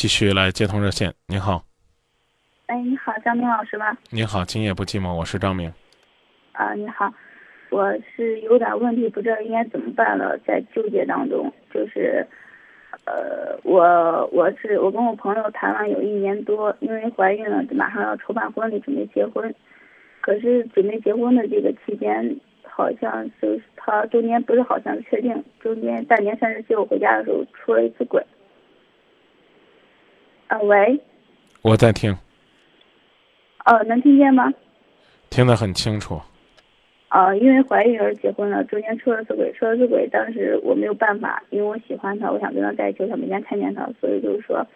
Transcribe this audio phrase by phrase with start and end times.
[0.00, 1.12] 继续来接通热线。
[1.28, 1.62] 你好，
[2.68, 3.94] 哎，你好，张明老师吧？
[4.08, 5.70] 你好，今夜不寂寞，我是张明。
[6.52, 7.12] 啊，你好，
[7.68, 11.52] 我是有点问题，不知道应该怎么办了，在纠结当中。
[11.70, 12.26] 就是，
[13.04, 19.54] 呃，我我是我跟我朋友谈了有一年多，因为怀孕了，马上要筹办婚礼，准备结婚。
[20.22, 28.24] 可是准备结婚的这个期间，好像就是他中间不是好像确定，中间大年三十接我回家的时候出了一次轨。
[30.50, 31.00] 啊，喂，
[31.62, 32.10] 我在听。
[33.66, 34.52] 哦，能听见吗？
[35.30, 36.20] 听得很清楚。
[37.06, 44.66] 啊，因为怀孕而结婚了，中间出了次轨，出了次轨，当时我没有办法，因为我喜欢他，我想跟他在一起，我想每天看见他，所以就是说，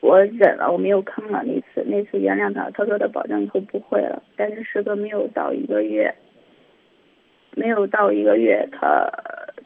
[0.00, 6.12] 我忍了，我没有坑了那次，那次原谅他，他说他保证以后不会了，但是时隔没有到一个月，
[7.52, 9.08] 没有到一个月，他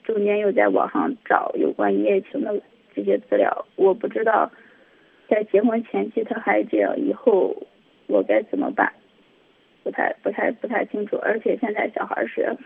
[0.05, 2.55] 中间又在网上找有关一夜情的
[2.95, 4.51] 这些资料，我不知道。
[5.29, 7.55] 在结婚前期他还这样，以后
[8.07, 8.93] 我该怎么办？
[9.83, 11.17] 不太、不太、不太清楚。
[11.17, 12.57] 而且现在小孩是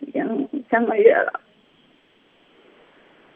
[0.00, 1.40] 已经三个月了，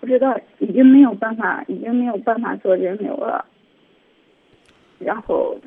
[0.00, 3.44] 不知道已经没有办法，已经没有办法做人流了。
[4.98, 5.58] 然后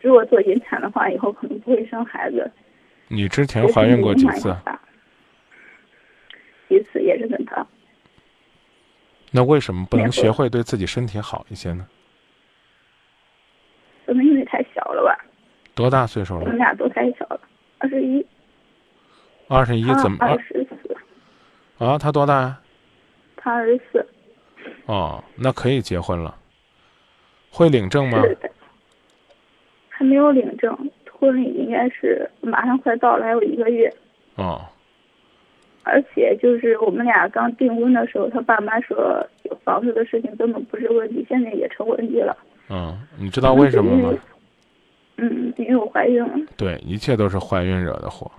[0.00, 2.50] 如果做引产的话，以后可能不会生孩子。
[3.08, 4.54] 你之前怀孕过几次？
[6.68, 7.66] 一次也是跟他。
[9.36, 11.84] 那为什么不能学会对自己身体好一些呢？
[14.06, 15.24] 可能因为太小了吧。
[15.74, 16.42] 多大岁数了？
[16.42, 17.40] 我们俩都太小了，
[17.78, 18.24] 二十一。
[19.48, 20.18] 二十一怎么？
[20.20, 20.96] 二十四。
[21.84, 22.60] 啊，他多大呀？
[23.36, 24.06] 他二十四。
[24.86, 26.36] 哦，那可以结婚了。
[27.50, 28.22] 会领证吗？
[29.88, 30.72] 还没有领证，
[31.10, 33.92] 婚礼应该是马上快到了，还有一个月。
[34.36, 34.64] 哦。
[35.84, 39.24] 而且就是我们俩刚订婚的时候，他爸妈说
[39.62, 42.36] 房子的事情根本不是问题，现在也成问题了。
[42.68, 44.18] 嗯，你知道为什么吗？
[45.18, 46.34] 嗯，因为我怀孕了。
[46.56, 48.30] 对，一切都是怀孕惹的祸。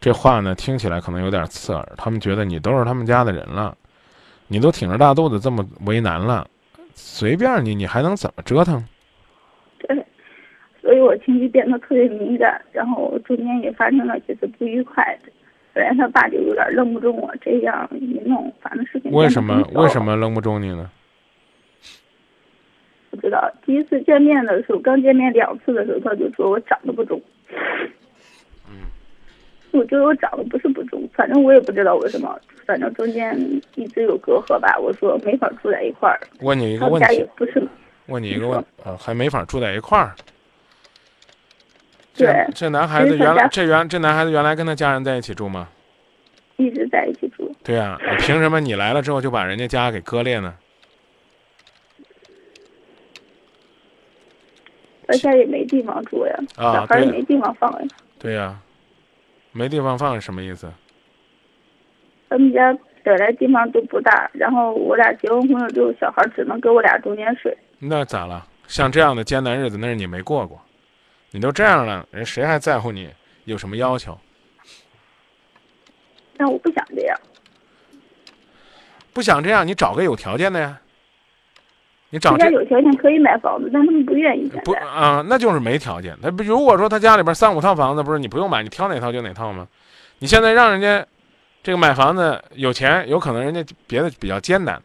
[0.00, 1.88] 这话呢，听起来可能有点刺耳。
[1.96, 3.76] 他们觉得你都是他们家的人了，
[4.48, 6.46] 你都挺着大肚子这么为难了，
[6.94, 8.84] 随便你，你还能怎么折腾？
[9.78, 10.04] 对，
[10.80, 15.18] 所以我情绪变得特别敏感，然后中间也发生了几次不愉快。
[15.72, 20.90] 本来他爸就有点扔不中我，这样一弄，反正事情为什么为什么扔不中你呢？
[23.10, 27.20] 不知道，第一次见面的时候，刚见面两次的时候，他就说我长得不中。
[28.68, 28.86] 嗯。
[29.70, 33.38] 我觉得我长得不是不中，反正我也不知道为什么，反正中间
[33.74, 34.78] 一直有隔阂吧。
[34.78, 36.18] 我说没法住在一块儿。
[36.40, 37.26] 问你一个问题。
[37.36, 37.62] 不是。
[38.06, 40.14] 问你一个问啊，还没法住在一块儿。
[42.14, 45.68] 对，这男孩子原来这原这男孩子原来跟他家人在一起住吗？
[46.56, 47.50] 一直在一起住。
[47.64, 50.54] 对呀，凭什么你来了之后就把人家家给割裂呢？
[55.06, 57.88] 他家也没地方住呀，小孩也没地方放呀。
[58.18, 58.58] 对呀，
[59.52, 60.70] 没地方放是什么意思？
[62.28, 67.56] 他们家本来地方都不大，然后我俩结完婚了之后，小孩只能给我俩中间睡。
[67.78, 68.46] 那咋了？
[68.68, 70.60] 像这样的艰难日子，那是你没过过。
[71.32, 73.10] 你都这样了，人谁还在乎你？
[73.44, 74.16] 有什么要求？
[76.36, 77.18] 但我不想这样。
[79.12, 80.78] 不想这样，你找个有条件的呀。
[82.10, 84.46] 你找这有条件可以买房子，但他们不愿意。
[84.64, 86.16] 不啊，那就是没条件。
[86.22, 89.66] 他如果说他家里边三五套房子，不是你不用买，你挑哪套就哪套吗？
[90.18, 91.04] 你现在让人家
[91.62, 94.80] 这个买房子有钱，有可能人家别的比较艰难，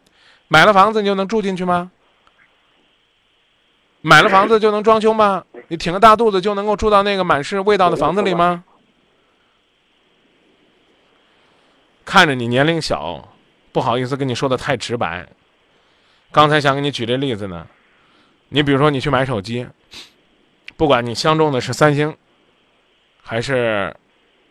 [0.48, 1.90] 买了房子你就能住进去吗？
[4.00, 5.44] 买了房子就能装修吗？
[5.68, 8.64] 你挺个大肚子就能够住到那个满是味道的房子里吗？
[12.04, 13.36] 看着你年龄小，
[13.70, 15.28] 不好意思跟你说的太直白。
[16.32, 17.66] 刚才想给你举这例子呢，
[18.48, 19.66] 你比如说你去买手机，
[20.78, 22.16] 不管你相中的是三星，
[23.22, 23.94] 还是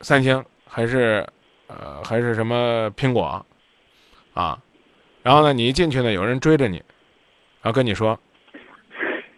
[0.01, 1.27] 三星，还是
[1.65, 3.43] 呃还是什么苹果，
[4.35, 4.59] 啊，
[5.23, 6.77] 然后呢你一进去呢，有人追着你，
[7.61, 8.19] 然后跟你说，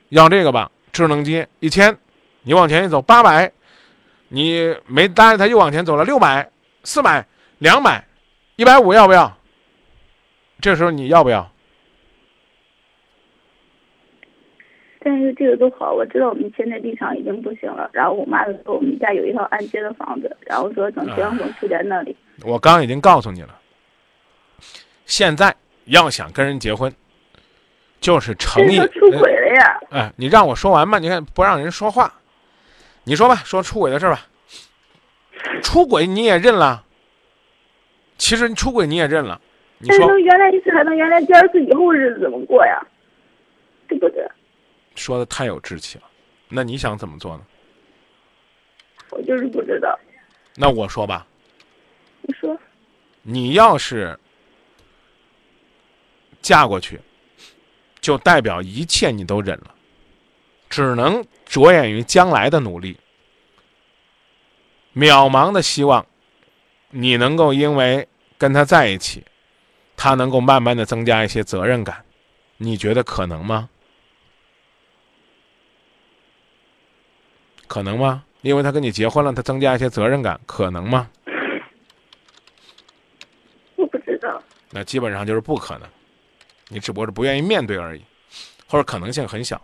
[0.09, 0.69] 要这个吧。
[0.91, 1.97] 智能机一千，
[2.43, 3.51] 你往前一走八百，
[4.27, 6.49] 你没答应他又往前走了六百、
[6.83, 7.25] 四百、
[7.57, 8.05] 两百、
[8.55, 9.37] 一百五，要不要？
[10.61, 11.51] 这时候你要不要？
[15.01, 17.89] 但是这个都好，我知道我们现在立场已经不行了。
[17.93, 22.15] 然后我妈说我们家有一套按揭的房子，然后说等结完婚住在那里。
[22.43, 23.57] 我刚已经告诉你了，
[25.05, 25.55] 现在
[25.85, 26.93] 要想跟人结婚。
[28.01, 28.77] 就是诚意。
[28.93, 29.29] 出轨！
[29.89, 32.13] 哎，你让我说完吧，你看不让人说话，
[33.03, 34.27] 你说吧，说出轨的事吧。
[35.63, 36.83] 出轨你也认了，
[38.17, 39.39] 其实出轨你也认了，
[39.77, 42.85] 你说原谅一次，还能原谅第二次，以后日子怎么过呀？
[43.87, 44.27] 对不对？
[44.95, 46.03] 说的太有志气了，
[46.49, 47.41] 那你想怎么做呢？
[49.11, 49.97] 我就是不知道。
[50.55, 51.25] 那我说吧，
[52.21, 52.57] 你说，
[53.21, 54.19] 你要是
[56.41, 56.99] 嫁过去，
[58.01, 59.73] 就代表一切你都忍了，
[60.69, 62.97] 只能着眼于将来的努力。
[64.95, 66.05] 渺茫的希望，
[66.89, 68.07] 你能够因为
[68.37, 69.23] 跟他在一起，
[69.95, 72.03] 他能够慢慢的增加一些责任感，
[72.57, 73.69] 你觉得可能吗？
[77.67, 78.23] 可能吗？
[78.41, 81.09] 因为他跟你结婚了，他增加一些责任感，可能吗？
[83.75, 84.41] 我不知道。
[84.71, 85.87] 那基本上就是不可能，
[86.69, 88.01] 你只不过是不愿意面对而已，
[88.67, 89.61] 或者可能性很小。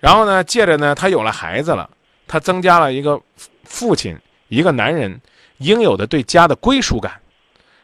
[0.00, 1.88] 然后呢，借着呢，他有了孩子了，
[2.26, 3.20] 他增加了一个
[3.62, 5.20] 父亲，一个男人
[5.58, 7.20] 应有的对家的归属感，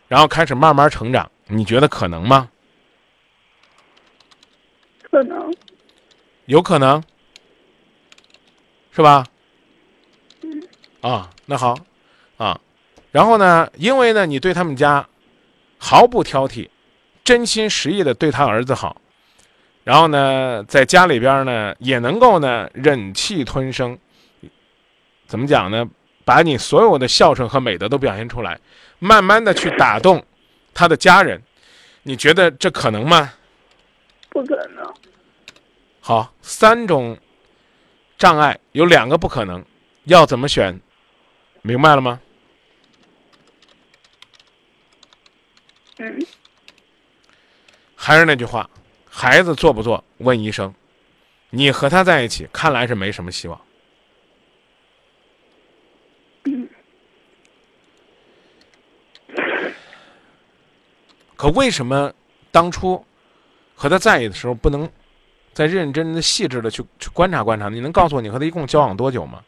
[0.08, 1.30] 然后开始慢慢成长。
[1.46, 2.50] 你觉得可能吗？
[5.02, 5.54] 可能。
[6.46, 7.02] 有可能，
[8.92, 9.24] 是吧？
[10.42, 10.62] 嗯。
[11.00, 11.76] 啊，那好，
[12.36, 12.60] 啊，
[13.10, 15.06] 然后呢，因为呢，你对他们家
[15.78, 16.68] 毫不挑剔，
[17.30, 19.00] 真心实意的对他儿子好，
[19.84, 23.96] 然后呢，在家里边呢，也能够呢忍气吞声，
[25.28, 25.88] 怎么讲呢？
[26.24, 28.58] 把你所有的孝顺和美德都表现出来，
[28.98, 30.20] 慢慢的去打动
[30.74, 31.40] 他的家人，
[32.02, 33.32] 你觉得这可能吗？
[34.30, 34.92] 不可能。
[36.00, 37.16] 好，三种
[38.18, 39.64] 障碍有两个不可能，
[40.02, 40.80] 要怎么选？
[41.62, 42.20] 明白了吗？
[45.98, 46.26] 嗯。
[48.02, 48.68] 还是那句话，
[49.10, 50.02] 孩子做不做？
[50.16, 50.74] 问医生。
[51.50, 53.60] 你和他在一起，看来是没什么希望。
[56.44, 56.66] 嗯。
[61.36, 62.10] 可为什么
[62.50, 63.04] 当初
[63.74, 64.88] 和他在一起的时候，不能
[65.52, 67.68] 再认认真真的、细致的去去观察观察？
[67.68, 69.44] 你能告诉我，你和他一共交往多久吗？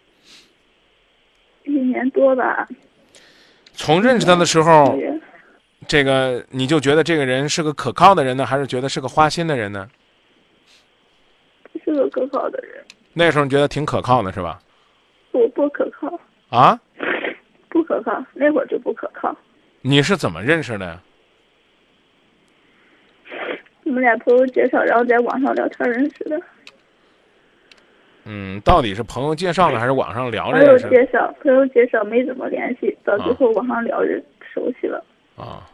[1.64, 2.68] 一年多吧。
[3.72, 4.94] 从认识他的时候，
[5.92, 9.86] 这个你就觉得这个人是个可靠的人呢，还是觉得是个花心的人呢？
[11.84, 12.82] 是个可靠的人。
[13.12, 14.58] 那时候你觉得挺可靠的是吧？
[15.32, 16.18] 不不可靠。
[16.48, 16.80] 啊？
[17.68, 19.36] 不可靠，那会儿就不可靠。
[19.82, 21.02] 你是怎么认识的呀？
[23.84, 26.40] 我们俩朋友介绍，然后在网上聊天认识的。
[28.24, 30.88] 嗯，到底是朋友介绍的还是网上聊认识？
[30.88, 34.24] 朋友介绍，朋友介绍没怎么联系，到最后网上聊认
[34.54, 35.04] 熟悉了。
[35.36, 35.68] 啊，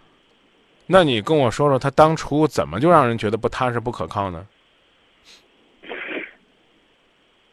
[0.91, 4.47] 那你跟我说说，他当初怎么就让人觉得不踏实、不可靠呢？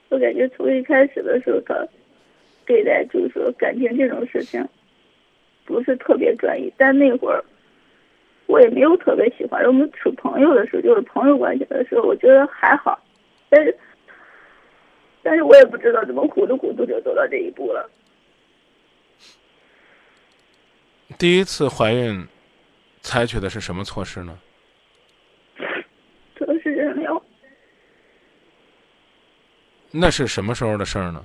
[0.10, 1.88] 我感觉从一开始的时候，他
[2.66, 4.66] 对待就是说感情这种事情，
[5.66, 6.72] 不是特别专一。
[6.78, 7.44] 但那会儿
[8.46, 12.98] 我也没有特别喜欢，我们处朋友的时候，就是朋友关系的时候，我觉得还好。
[13.50, 13.78] 但是。
[15.28, 17.90] 但是我也不知道怎么糊里糊涂就走到这一步了。
[21.18, 22.28] 第一次怀孕，
[23.06, 24.36] 采取的是什么措施呢？
[26.36, 27.24] 测试人流。
[29.92, 31.24] 那是什么时候的事儿呢？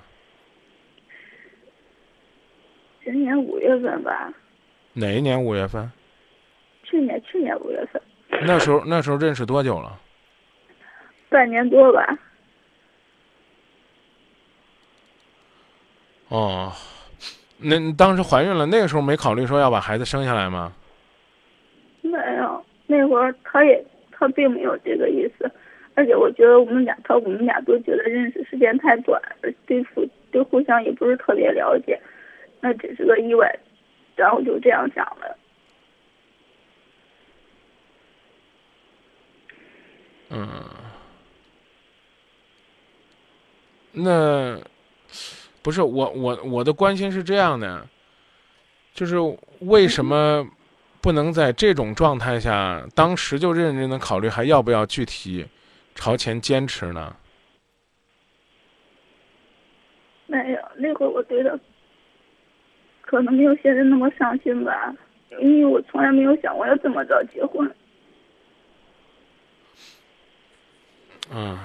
[3.02, 4.30] 今年五月份吧。
[4.92, 5.90] 哪一年五月份？
[6.84, 8.00] 去年去年五月份。
[8.42, 9.98] 那时候那时候认识多久了？
[11.30, 12.18] 半年多吧。
[16.28, 16.72] 哦，
[17.56, 20.72] 那当时怀孕了，那个时候没考虑说要把孩子生下来吗？
[22.90, 25.48] 那会儿他也他并没有这个意思，
[25.94, 29.22] 而且我觉得我们俩他我们俩都觉得认识时间太短，
[29.64, 31.96] 对互对互相也不是特别了解，
[32.60, 33.56] 那只是个意外，
[34.16, 35.38] 然后就这样想了。
[40.30, 40.48] 嗯，
[43.92, 44.60] 那。
[45.62, 47.86] 不是我，我我的关心是这样的，
[48.94, 49.16] 就是
[49.58, 50.42] 为什么
[51.00, 55.46] 不能在这种状态下，当时就认真的考虑还要不要具体
[55.94, 57.14] 朝前坚持呢？
[60.26, 61.58] 没有，那会儿我觉得
[63.00, 64.94] 可能没有现在那么伤心吧，
[65.40, 67.70] 因为我从来没有想过要这么早结婚。
[71.32, 71.58] 嗯。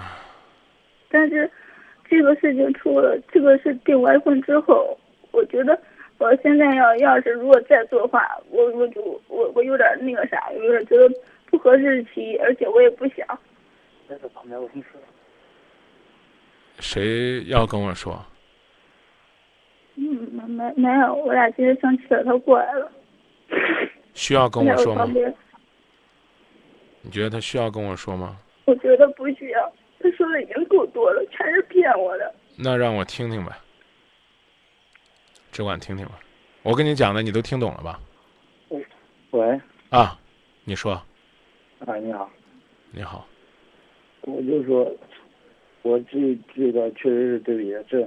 [1.09, 1.51] 但是。
[2.07, 4.95] 这个事情出了，这个是订完婚之后，
[5.31, 5.77] 我觉得
[6.17, 11.09] 我现在要要是如果再做的话，我我就我我有点那个啥，有点觉得
[11.49, 13.27] 不合日期，而且我也不想。
[14.07, 14.99] 在这旁边，我跟你说。
[16.79, 18.23] 谁要跟我说？
[19.95, 22.91] 嗯，没没没有，我俩今天生气了，他过来了。
[24.13, 25.05] 需要跟我说吗
[27.01, 28.37] 你觉得他需要跟我说吗？
[28.65, 29.73] 我觉得不需要。
[29.99, 32.33] 他说的已经够多了，全是骗我的。
[32.57, 33.51] 那让我听听呗，
[35.55, 36.19] 只管听听吧。
[36.63, 37.97] 我跟你讲的，你都听懂了吧？
[39.31, 39.57] 喂，
[39.89, 40.19] 啊，
[40.65, 40.91] 你说，
[41.85, 42.29] 啊，你好，
[42.91, 43.25] 你好，
[44.23, 44.93] 我就说，
[45.83, 48.05] 我这这个确实是对不起，这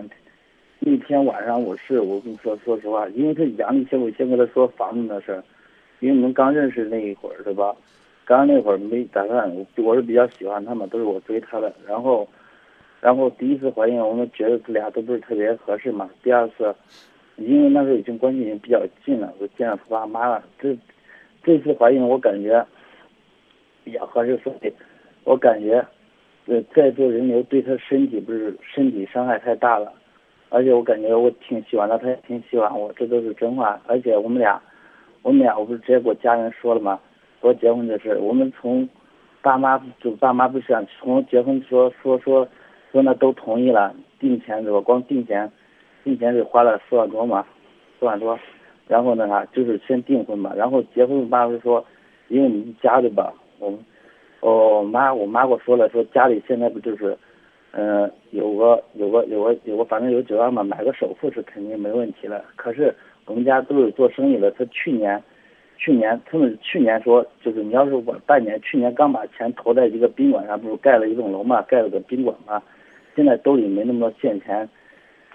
[0.79, 5.43] 那天晚上我是我跟你说，说实话，因为他杨丽先我先跟他说房子的事儿，
[6.01, 7.75] 因为我们刚认识那一会儿是吧？
[8.27, 12.29] 刚那会儿没打算，我我是比较喜欢他嘛，都是我追他的，然后，
[13.01, 16.11] 然后第一次怀孕，我们觉得这俩都不是特别合适嘛。
[16.23, 16.75] 第二次，
[17.39, 20.77] 因为那时候已经关系已经比较近了，我见到他爸妈了，这
[21.43, 22.67] 这次怀孕我感觉
[23.85, 24.73] 比较合适，所以
[25.25, 25.85] 我感觉，
[26.47, 29.93] 呃，再做人流对他身体不是身体伤害太大了，
[30.49, 33.81] 而且我感觉我挺喜欢他，他也挺喜欢我，这都是真话。
[33.87, 34.61] 而且我们俩，
[35.23, 36.99] 我们俩我不是直接给我家人说了吗？
[37.41, 38.89] 说结婚的事，我们从
[39.43, 42.47] 爸妈就爸妈不想从结婚说说说
[42.91, 44.81] 说那都同意了，定钱是吧？
[44.81, 45.49] 光定钱，
[46.09, 47.45] 定钱得花了四万多嘛，
[47.99, 48.39] 四万多。
[48.87, 51.85] 然后那啥就是先订婚嘛，然后结婚我爸就说，
[52.29, 53.69] 因为你家里吧，我
[54.41, 57.17] 哦，我妈我妈给我说了，说家里现在不就是，
[57.73, 62.43] 嗯、有个有个有个有个反正有九万嘛，买个首付是肯定没问题了。
[62.57, 62.95] 可是
[63.27, 65.23] 我们家都是做生意的，他去年。
[65.81, 72.61] 去年他们去年说，就是你要是晚半年，去年刚把钱投在一个宾馆上，不是盖了一栋楼嘛，盖了个宾馆嘛，
[73.15, 74.69] 现在兜里没那么多现钱。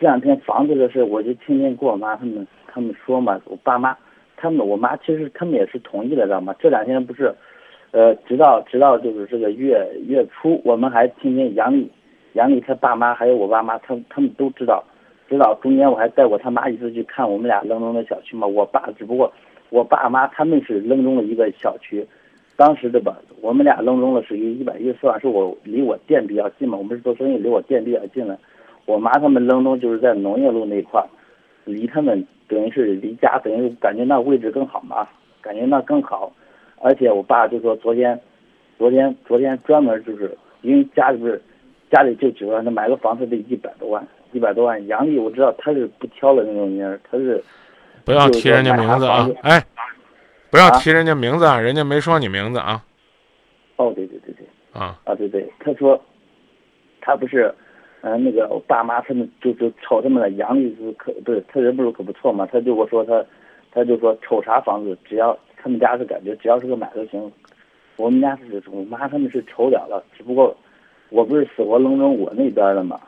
[0.04, 3.96] 这两天房子的事，我就天天跟我妈他们他们说嘛，我爸妈
[4.36, 6.54] 他们我妈其实他们也是同意的，知道吗？
[6.60, 7.34] 这两天不是，
[7.92, 11.90] 呃，直到直到就是这个月月初，我们还天天杨丽
[12.34, 14.84] 杨丽他爸妈还有我爸妈，他们他们都知道，
[15.30, 19.32] 知道中间我还带过他妈一次去看我们俩扔中的小区嘛，我爸只不过。
[19.70, 22.06] 我爸妈他们是扔中了一个小区，
[22.58, 28.38] 当时的吧，我们俩扔中了是一一百一十四万，是我离我店比较近嘛，我们是做生意，离我店比较近了。
[28.86, 31.08] 我妈他们扔东就是在农业路那块儿，
[31.66, 35.08] 离他们等于是离家，等于感觉那位置更好嘛，
[35.42, 36.34] 感觉那更好。
[36.82, 38.20] 而且我爸就说昨天，
[38.78, 41.42] 昨天昨天专门就是因为家里不是
[41.90, 44.86] 家里就几万，那买个房子得一百多万，一百多万。
[44.88, 47.44] 杨丽我知道他是不挑的那种人，他是。
[48.06, 49.30] 不要提人家名字啊！
[49.44, 49.64] 哎，
[50.50, 51.58] 不要提人家名字啊！
[51.58, 52.84] 人家没说你名字啊。
[53.78, 54.46] 哦，对对对对。
[54.74, 55.98] 啊啊，对对，他说，
[57.00, 57.56] 他不是，
[58.06, 63.24] 嗯、那个我爸妈他们就就瞅他们的杨丽是可不是他人不是可不错嘛，他就我说他，
[63.72, 67.32] 他就说瞅啥房子，只要他们家是感觉只要是个买都行。
[67.96, 70.54] 我们家是我妈他们是瞅了了，只不过
[71.12, 73.00] 我不是死活扔中我那边的嘛。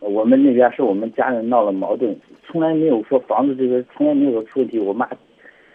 [0.00, 2.14] 我们那边是我们家人闹了矛盾，
[2.44, 4.80] 从来没有说房子这个从来没有说出问题。
[4.80, 5.08] 我妈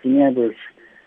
[0.04, 0.54] 今天不是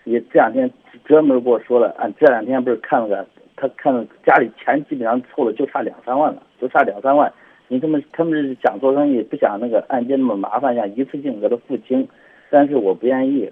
[0.05, 0.69] 也这两天
[1.05, 7.31] 专门跟我说了，俺这两天不是看了个，他看了家里钱基本上凑了就差两三万了，就差两三万。
[7.73, 12.07] 你他们他们是想做生意，不想那个按揭那么麻烦，想一次性给他付清，
[12.51, 13.51] 但是我不愿意。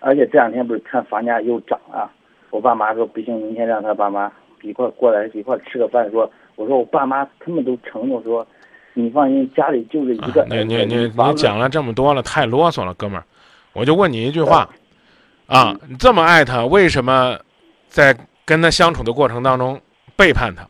[0.00, 2.10] 而且这两天不是看房价又涨了，
[2.48, 4.32] 我爸妈说不行，明天让他爸妈
[4.62, 6.10] 一块过来一块吃个饭。
[6.10, 8.46] 说我说我爸妈他们都承诺说。
[8.94, 10.42] 你放心，家里就是一个。
[10.42, 13.22] 啊、你你你你讲了这么多了，太啰嗦了，哥们儿。
[13.72, 14.68] 我就问你一句话，
[15.46, 17.38] 啊，你这么爱他，为什么
[17.86, 18.12] 在
[18.44, 19.80] 跟他相处的过程当中
[20.16, 20.66] 背叛他？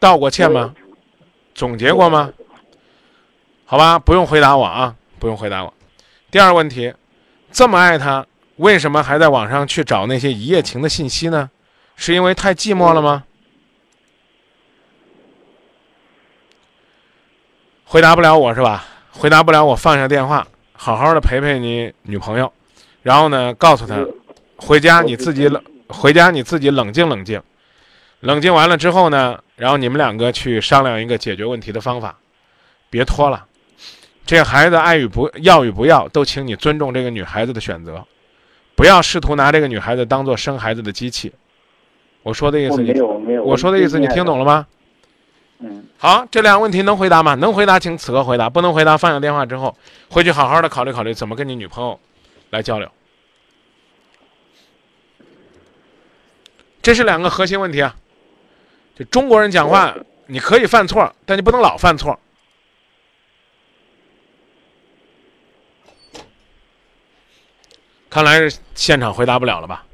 [0.00, 0.74] 道过歉吗？
[1.54, 2.32] 总结过吗？
[3.66, 5.72] 好吧，不用回答我啊，不用回答我。
[6.30, 6.92] 第二个问题，
[7.52, 8.26] 这么爱他，
[8.56, 11.50] 为什么还在网上去找那些一夜情的信息呢？
[11.94, 13.24] 是因为太寂寞了吗？
[17.84, 18.86] 回答不了我是吧？
[19.12, 22.50] 回答不了我，放下电话，好好的陪陪你女朋友，
[23.02, 24.02] 然后呢，告诉她，
[24.56, 27.42] 回家你自己冷，回家你自己冷静冷静，
[28.20, 32.18] 冷静完了之后呢，然后你们两个去商量一个解决问题的方法，
[32.90, 33.46] 别拖了。
[34.26, 38.06] 这孩子爱与不要与不要，都请你尊重这个女孩子的选择，
[38.76, 41.32] 不要试图拿这个女孩子当做生孩子的机器。
[42.22, 42.92] 我说的意思你，
[43.38, 44.66] 我说的意思你听懂了吗？
[45.60, 47.34] 嗯，好，这两个问题能回答吗？
[47.34, 49.74] 能回答，请此刻回答；不能回答，放下电话之后，
[50.10, 51.98] 回去好好的考虑考虑怎么跟你女朋友
[52.50, 52.88] 来交流。
[56.82, 57.96] 这是两个核心问题啊。
[59.04, 62.18] 中国人讲话，你可以犯错，但你不能老犯错。
[68.08, 69.84] 看来是现场回答不了了吧？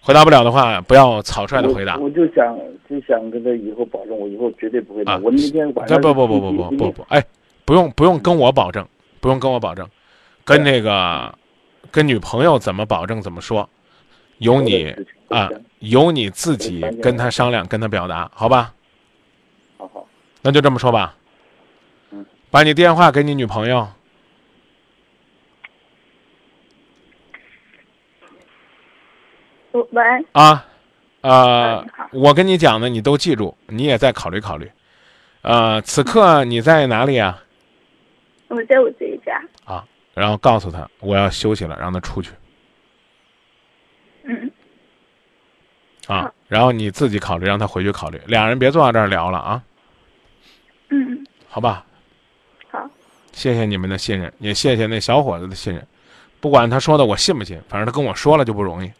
[0.00, 1.96] 回答不了的话，不要草率的回答。
[1.98, 2.58] 我就想，
[2.88, 5.02] 就想跟他以后保证，我以后绝对不会。
[5.22, 7.22] 我那天晚上，不不不不不不，哎，
[7.64, 8.86] 不用不用跟我保证，
[9.20, 9.88] 不用跟我保证，
[10.44, 11.34] 跟那个
[11.90, 13.68] 跟女朋友怎么保证怎么说？
[14.38, 14.94] 由你
[15.28, 15.48] 啊，
[15.80, 18.74] 由你自己跟他商量，跟他表达，好吧？
[19.76, 20.06] 好好，
[20.42, 21.16] 那就这么说吧。
[22.10, 23.88] 嗯，把你电话给你女朋友。
[29.72, 30.02] 喂。
[30.32, 30.66] 啊，
[31.20, 34.70] 呃，我跟你讲的你都记住，你也再考虑考虑。
[35.42, 37.42] 呃，此刻你在哪里啊？
[38.48, 39.42] 我在我自己家。
[39.64, 42.30] 啊，然后告诉他我要休息了，让他出去。
[44.22, 44.50] 嗯。
[46.06, 49.62] 啊，然后你自己考虑，让他回去考虑，俩人别坐在这儿聊了啊。
[50.90, 51.26] 嗯。
[51.48, 51.84] 好吧。
[52.70, 52.90] 好。
[53.32, 55.86] 谢谢你们的信任，也谢谢那小伙子的信任。
[56.40, 58.92] 不管他说的我信不信，反正他跟我说了就不容易。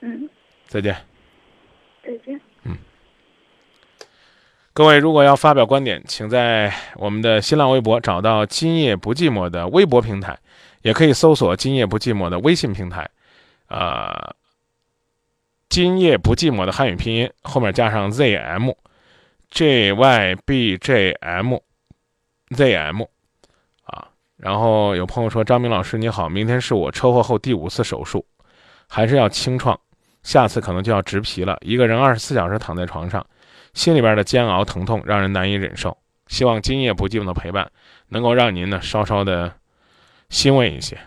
[0.00, 0.28] 嗯。
[0.66, 0.96] 再见。
[2.02, 2.40] 再见。
[2.64, 2.76] 嗯。
[4.72, 10.38] 各位，如果要发表观点，请在我们的新浪微博找到“今夜不寂寞”的微博平台，
[10.80, 13.06] 也可以搜索“今夜不寂寞”的微信平台。
[13.68, 14.34] 呃
[15.72, 23.06] ，“今夜不寂寞”的汉语拼音后面加上 “zm”，j y b j m，z m。
[23.84, 28.22] 啊，然后有朋友说：“张明老师你好，明天是我车祸后第五次手术，
[28.86, 29.80] 还是要清创，
[30.22, 31.56] 下次可能就要植皮了。
[31.62, 33.26] 一个人二十四小时躺在床上。”
[33.72, 35.96] 心里边的煎熬、疼痛让人难以忍受。
[36.26, 37.72] 希望今夜不寂寞的陪伴，
[38.08, 39.50] 能够让您呢稍稍的
[40.28, 40.98] 欣慰一些。